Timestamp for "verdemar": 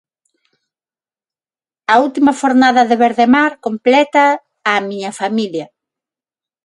3.05-3.51